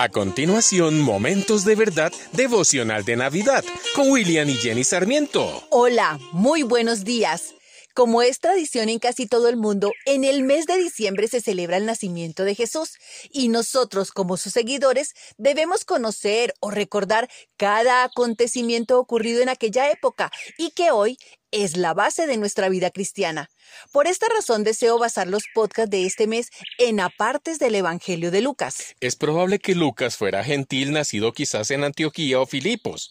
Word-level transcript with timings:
A 0.00 0.08
continuación, 0.10 1.00
Momentos 1.00 1.64
de 1.64 1.74
Verdad 1.74 2.12
devocional 2.30 3.04
de 3.04 3.16
Navidad 3.16 3.64
con 3.96 4.12
William 4.12 4.48
y 4.48 4.54
Jenny 4.54 4.84
Sarmiento. 4.84 5.64
Hola, 5.70 6.20
muy 6.30 6.62
buenos 6.62 7.02
días. 7.02 7.56
Como 7.94 8.22
es 8.22 8.38
tradición 8.38 8.90
en 8.90 9.00
casi 9.00 9.26
todo 9.26 9.48
el 9.48 9.56
mundo, 9.56 9.90
en 10.06 10.22
el 10.22 10.44
mes 10.44 10.66
de 10.66 10.76
diciembre 10.76 11.26
se 11.26 11.40
celebra 11.40 11.78
el 11.78 11.84
nacimiento 11.84 12.44
de 12.44 12.54
Jesús 12.54 12.92
y 13.32 13.48
nosotros 13.48 14.12
como 14.12 14.36
sus 14.36 14.52
seguidores 14.52 15.14
debemos 15.36 15.84
conocer 15.84 16.54
o 16.60 16.70
recordar 16.70 17.28
cada 17.56 18.04
acontecimiento 18.04 19.00
ocurrido 19.00 19.42
en 19.42 19.48
aquella 19.48 19.90
época 19.90 20.30
y 20.58 20.70
que 20.70 20.92
hoy 20.92 21.18
es 21.50 21.76
la 21.76 21.94
base 21.94 22.26
de 22.26 22.36
nuestra 22.36 22.68
vida 22.68 22.90
cristiana. 22.90 23.50
Por 23.92 24.06
esta 24.06 24.26
razón 24.34 24.64
deseo 24.64 24.98
basar 24.98 25.28
los 25.28 25.44
podcasts 25.54 25.90
de 25.90 26.04
este 26.04 26.26
mes 26.26 26.50
en 26.78 27.00
apartes 27.00 27.58
del 27.58 27.74
Evangelio 27.74 28.30
de 28.30 28.40
Lucas. 28.40 28.94
Es 29.00 29.16
probable 29.16 29.58
que 29.58 29.74
Lucas 29.74 30.16
fuera 30.16 30.44
gentil 30.44 30.92
nacido 30.92 31.32
quizás 31.32 31.70
en 31.70 31.84
Antioquía 31.84 32.40
o 32.40 32.46
Filipos. 32.46 33.10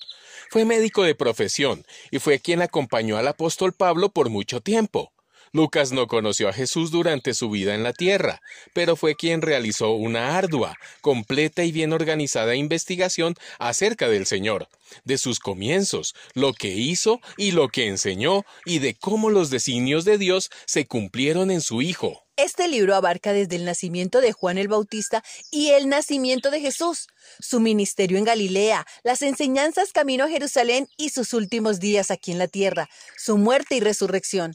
Fue 0.49 0.65
médico 0.65 1.03
de 1.03 1.15
profesión 1.15 1.85
y 2.11 2.19
fue 2.19 2.39
quien 2.39 2.61
acompañó 2.61 3.17
al 3.17 3.27
apóstol 3.27 3.73
Pablo 3.73 4.09
por 4.09 4.29
mucho 4.29 4.61
tiempo. 4.61 5.11
Lucas 5.51 5.91
no 5.91 6.07
conoció 6.07 6.49
a 6.49 6.53
Jesús 6.53 6.91
durante 6.91 7.33
su 7.33 7.49
vida 7.49 7.75
en 7.75 7.83
la 7.83 7.93
tierra, 7.93 8.41
pero 8.73 8.95
fue 8.95 9.15
quien 9.15 9.41
realizó 9.41 9.91
una 9.91 10.37
ardua, 10.37 10.75
completa 11.01 11.63
y 11.63 11.71
bien 11.71 11.93
organizada 11.93 12.55
investigación 12.55 13.35
acerca 13.59 14.07
del 14.09 14.25
Señor, 14.25 14.67
de 15.03 15.17
sus 15.17 15.39
comienzos, 15.39 16.15
lo 16.33 16.53
que 16.53 16.69
hizo 16.69 17.19
y 17.37 17.51
lo 17.51 17.69
que 17.69 17.87
enseñó, 17.87 18.43
y 18.65 18.79
de 18.79 18.95
cómo 18.95 19.29
los 19.29 19.49
designios 19.49 20.05
de 20.05 20.17
Dios 20.17 20.49
se 20.65 20.85
cumplieron 20.85 21.51
en 21.51 21.61
su 21.61 21.81
Hijo. 21.81 22.23
Este 22.37 22.67
libro 22.67 22.93
abarca 22.93 23.33
desde 23.33 23.55
el 23.55 23.65
nacimiento 23.65 24.21
de 24.21 24.31
Juan 24.31 24.59
el 24.59 24.67
Bautista 24.67 25.23
y 25.49 25.69
el 25.69 25.89
nacimiento 25.89 26.51
de 26.51 26.61
Jesús, 26.61 27.07
su 27.39 27.59
ministerio 27.59 28.19
en 28.19 28.25
Galilea, 28.25 28.85
las 29.03 29.23
enseñanzas 29.23 29.91
camino 29.91 30.25
a 30.25 30.29
Jerusalén 30.29 30.87
y 30.97 31.09
sus 31.09 31.33
últimos 31.33 31.79
días 31.79 32.11
aquí 32.11 32.31
en 32.31 32.37
la 32.37 32.47
tierra, 32.47 32.89
su 33.17 33.39
muerte 33.39 33.75
y 33.75 33.79
resurrección. 33.79 34.53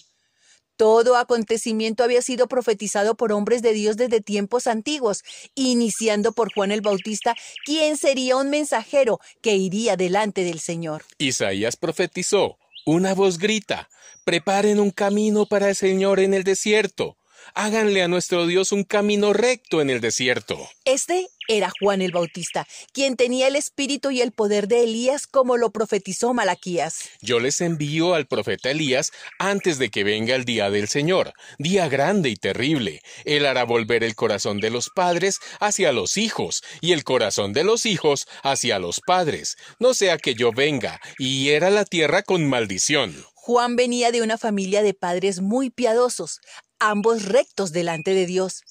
Todo 0.77 1.17
acontecimiento 1.17 2.03
había 2.03 2.23
sido 2.23 2.49
profetizado 2.49 3.15
por 3.15 3.33
hombres 3.33 3.63
de 3.63 3.73
Dios 3.73 3.97
desde 3.97 4.21
tiempos 4.21 4.67
antiguos, 4.67 5.23
iniciando 5.55 6.33
por 6.33 6.53
Juan 6.53 6.73
el 6.73 6.81
Bautista, 6.81 7.35
quien 7.65 7.97
sería 7.97 8.37
un 8.37 8.51
mensajero 8.51 9.21
que 9.41 9.57
iría 9.57 9.97
delante 9.97 10.45
del 10.45 10.61
Señor. 10.61 11.05
Isaías 11.19 11.77
profetizó, 11.77 12.59
una 12.85 13.15
voz 13.15 13.39
grita, 13.39 13.89
preparen 14.25 14.81
un 14.81 14.91
camino 14.91 15.47
para 15.47 15.69
el 15.69 15.77
Señor 15.77 16.21
en 16.21 16.35
el 16.35 16.45
desierto 16.45 17.17
háganle 17.55 18.03
a 18.03 18.09
nuestro 18.09 18.47
Dios 18.47 18.73
un 18.73 18.85
camino 18.85 19.33
recto 19.33 19.81
en 19.81 19.91
el 19.91 20.01
desierto. 20.01 20.59
Este 20.85 21.29
era 21.49 21.73
Juan 21.81 22.03
el 22.03 22.13
Bautista, 22.13 22.67
quien 22.93 23.17
tenía 23.17 23.49
el 23.49 23.57
espíritu 23.57 24.11
y 24.11 24.21
el 24.21 24.33
poder 24.33 24.69
de 24.69 24.85
Elías 24.85 25.27
como 25.27 25.57
lo 25.57 25.71
profetizó 25.71 26.35
Malaquías. 26.35 27.11
Yo 27.21 27.41
les 27.41 27.61
envío 27.61 28.15
al 28.15 28.27
profeta 28.27 28.71
Elías 28.71 29.13
antes 29.39 29.79
de 29.79 29.91
que 29.91 30.05
venga 30.05 30.35
el 30.35 30.45
día 30.45 30.71
del 30.71 30.89
Señor, 30.89 31.33
día 31.59 31.89
grande 31.89 32.31
y 32.31 32.37
terrible. 32.37 33.03
Él 33.25 33.47
hará 33.47 33.65
volver 33.65 34.05
el 34.05 34.15
corazón 34.15 34.61
de 34.61 34.71
los 34.71 34.91
padres 34.91 35.41
hacia 35.61 35.93
los 35.93 36.17
hijos 36.17 36.63
y 36.81 36.93
el 36.93 37.05
corazón 37.05 37.53
de 37.53 37.65
los 37.65 37.87
hijos 37.87 38.27
hacia 38.43 38.79
los 38.79 39.01
padres, 39.01 39.57
no 39.79 39.95
sea 39.95 40.19
que 40.19 40.35
yo 40.35 40.53
venga 40.53 41.01
y 41.19 41.45
hiera 41.45 41.71
la 41.71 41.85
tierra 41.85 42.23
con 42.23 42.49
maldición. 42.49 43.25
Juan 43.35 43.75
venía 43.75 44.13
de 44.13 44.23
una 44.23 44.39
familia 44.39 44.83
de 44.83 44.95
padres 44.95 45.41
muy 45.41 45.69
piadosos, 45.69 46.41
ambos 46.83 47.25
rectos 47.27 47.73
delante 47.73 48.13
de 48.13 48.27
Dios. 48.27 48.63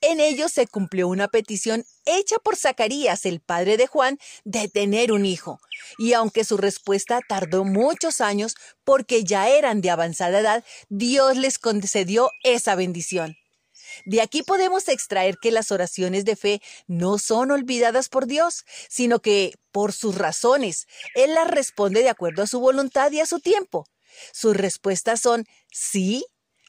En 0.00 0.20
ellos 0.20 0.52
se 0.52 0.66
cumplió 0.66 1.08
una 1.08 1.28
petición 1.28 1.84
hecha 2.04 2.36
por 2.38 2.56
Zacarías, 2.56 3.24
el 3.24 3.40
padre 3.40 3.76
de 3.76 3.86
Juan, 3.86 4.18
de 4.44 4.68
tener 4.68 5.12
un 5.12 5.24
hijo. 5.24 5.60
Y 5.98 6.12
aunque 6.12 6.44
su 6.44 6.56
respuesta 6.56 7.20
tardó 7.26 7.64
muchos 7.64 8.20
años 8.20 8.54
porque 8.84 9.24
ya 9.24 9.48
eran 9.48 9.80
de 9.80 9.90
avanzada 9.90 10.40
edad, 10.40 10.64
Dios 10.88 11.36
les 11.36 11.58
concedió 11.58 12.30
esa 12.42 12.74
bendición. 12.74 13.36
De 14.06 14.20
aquí 14.20 14.42
podemos 14.42 14.88
extraer 14.88 15.36
que 15.40 15.50
las 15.50 15.70
oraciones 15.70 16.24
de 16.24 16.36
fe 16.36 16.62
no 16.86 17.18
son 17.18 17.50
olvidadas 17.50 18.08
por 18.08 18.26
Dios, 18.26 18.64
sino 18.88 19.20
que, 19.20 19.54
por 19.70 19.92
sus 19.92 20.16
razones, 20.16 20.86
Él 21.14 21.34
las 21.34 21.48
responde 21.48 22.02
de 22.02 22.08
acuerdo 22.08 22.42
a 22.42 22.46
su 22.46 22.58
voluntad 22.58 23.12
y 23.12 23.20
a 23.20 23.26
su 23.26 23.40
tiempo. 23.40 23.86
Sus 24.32 24.56
respuestas 24.56 25.20
son 25.20 25.46
sí, 25.70 26.24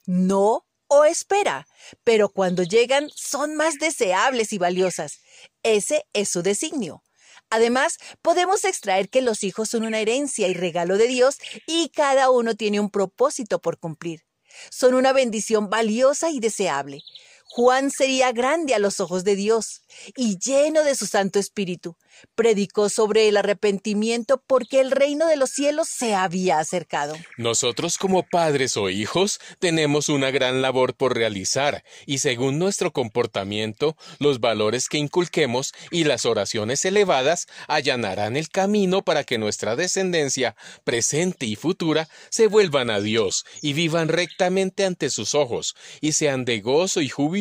no 0.05 0.65
o 0.93 1.05
espera, 1.05 1.67
pero 2.03 2.29
cuando 2.29 2.61
llegan 2.61 3.09
son 3.15 3.55
más 3.55 3.79
deseables 3.79 4.53
y 4.53 4.59
valiosas. 4.59 5.21
Ese 5.63 6.05
es 6.13 6.29
su 6.29 6.43
designio. 6.43 7.01
Además, 7.49 7.97
podemos 8.21 8.63
extraer 8.63 9.09
que 9.09 9.23
los 9.23 9.43
hijos 9.43 9.69
son 9.69 9.83
una 9.85 9.99
herencia 9.99 10.47
y 10.47 10.53
regalo 10.53 10.99
de 10.99 11.07
Dios 11.07 11.39
y 11.65 11.89
cada 11.89 12.29
uno 12.29 12.53
tiene 12.53 12.79
un 12.79 12.91
propósito 12.91 13.59
por 13.59 13.79
cumplir. 13.79 14.21
Son 14.69 14.93
una 14.93 15.13
bendición 15.13 15.67
valiosa 15.67 16.29
y 16.29 16.39
deseable. 16.39 16.99
Juan 17.55 17.91
sería 17.91 18.31
grande 18.31 18.73
a 18.73 18.79
los 18.79 18.99
ojos 18.99 19.23
de 19.23 19.35
Dios 19.35 19.83
y 20.15 20.39
lleno 20.39 20.83
de 20.83 20.95
su 20.95 21.05
Santo 21.05 21.37
Espíritu. 21.37 21.95
Predicó 22.35 22.89
sobre 22.89 23.27
el 23.27 23.37
arrepentimiento 23.37 24.41
porque 24.47 24.79
el 24.79 24.89
reino 24.89 25.27
de 25.27 25.35
los 25.35 25.51
cielos 25.51 25.87
se 25.87 26.15
había 26.15 26.59
acercado. 26.59 27.15
Nosotros 27.37 27.97
como 27.97 28.23
padres 28.23 28.75
o 28.77 28.89
hijos 28.89 29.39
tenemos 29.59 30.09
una 30.09 30.31
gran 30.31 30.61
labor 30.61 30.95
por 30.95 31.15
realizar 31.15 31.83
y 32.07 32.19
según 32.19 32.57
nuestro 32.57 32.91
comportamiento, 32.91 33.97
los 34.19 34.39
valores 34.39 34.89
que 34.89 34.97
inculquemos 34.97 35.73
y 35.91 36.05
las 36.05 36.25
oraciones 36.25 36.85
elevadas 36.85 37.47
allanarán 37.67 38.35
el 38.35 38.49
camino 38.49 39.03
para 39.03 39.23
que 39.23 39.37
nuestra 39.37 39.75
descendencia, 39.75 40.55
presente 40.83 41.45
y 41.45 41.55
futura, 41.55 42.07
se 42.29 42.47
vuelvan 42.47 42.89
a 42.89 42.99
Dios 42.99 43.45
y 43.61 43.73
vivan 43.73 44.07
rectamente 44.07 44.85
ante 44.85 45.09
sus 45.09 45.35
ojos 45.35 45.75
y 45.99 46.13
sean 46.13 46.45
de 46.45 46.59
gozo 46.59 47.01
y 47.01 47.09
júbilo 47.09 47.32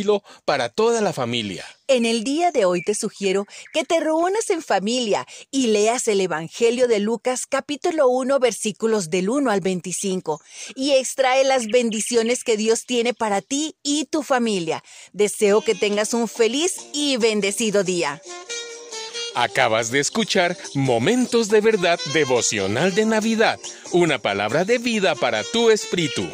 para 0.45 0.71
toda 0.71 1.01
la 1.01 1.13
familia. 1.13 1.65
En 1.87 2.07
el 2.07 2.25
día 2.25 2.51
de 2.51 2.65
hoy 2.65 2.83
te 2.83 2.95
sugiero 2.95 3.47
que 3.73 3.85
te 3.85 4.01
reúnas 4.01 4.49
en 4.49 4.63
familia 4.63 5.27
y 5.51 5.67
leas 5.67 6.09
el 6.09 6.21
Evangelio 6.21 6.89
de 6.89 6.99
Lucas 6.99 7.47
capítulo 7.47 8.09
1 8.09 8.39
versículos 8.39 9.11
del 9.11 9.29
1 9.29 9.51
al 9.51 9.61
25 9.61 10.41
y 10.75 10.93
extrae 10.93 11.45
las 11.45 11.67
bendiciones 11.67 12.45
que 12.45 12.57
Dios 12.57 12.87
tiene 12.87 13.13
para 13.13 13.43
ti 13.43 13.77
y 13.83 14.07
tu 14.07 14.23
familia. 14.23 14.83
Deseo 15.13 15.61
que 15.61 15.75
tengas 15.75 16.15
un 16.15 16.27
feliz 16.27 16.77
y 16.95 17.19
bendecido 17.19 17.85
día. 17.85 18.23
Acabas 19.35 19.91
de 19.91 20.01
escuchar 20.01 20.57
Momentos 20.75 21.49
de 21.49 21.61
Verdad 21.61 21.99
devocional 22.13 22.95
de 22.95 23.07
Navidad, 23.07 23.59
una 23.93 24.19
palabra 24.19 24.65
de 24.65 24.79
vida 24.79 25.15
para 25.15 25.43
tu 25.43 25.71
espíritu. 25.71 26.29